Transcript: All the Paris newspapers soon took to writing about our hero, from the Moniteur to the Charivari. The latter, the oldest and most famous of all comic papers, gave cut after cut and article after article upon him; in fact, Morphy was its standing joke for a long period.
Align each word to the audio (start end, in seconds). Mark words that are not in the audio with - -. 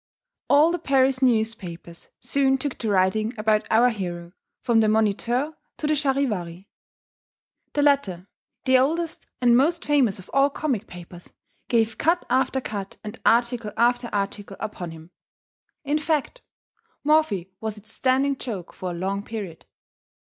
All 0.49 0.71
the 0.71 0.79
Paris 0.79 1.21
newspapers 1.21 2.09
soon 2.21 2.57
took 2.57 2.75
to 2.79 2.89
writing 2.89 3.35
about 3.37 3.67
our 3.69 3.91
hero, 3.91 4.31
from 4.63 4.79
the 4.79 4.87
Moniteur 4.87 5.53
to 5.77 5.85
the 5.85 5.93
Charivari. 5.93 6.67
The 7.73 7.83
latter, 7.83 8.27
the 8.65 8.79
oldest 8.79 9.27
and 9.41 9.55
most 9.55 9.85
famous 9.85 10.17
of 10.17 10.27
all 10.33 10.49
comic 10.49 10.87
papers, 10.87 11.29
gave 11.67 11.99
cut 11.99 12.25
after 12.31 12.59
cut 12.59 12.97
and 13.03 13.19
article 13.27 13.73
after 13.77 14.09
article 14.11 14.57
upon 14.59 14.89
him; 14.89 15.11
in 15.83 15.99
fact, 15.99 16.41
Morphy 17.03 17.51
was 17.59 17.77
its 17.77 17.93
standing 17.93 18.35
joke 18.35 18.73
for 18.73 18.89
a 18.89 18.95
long 18.95 19.21
period. 19.21 19.67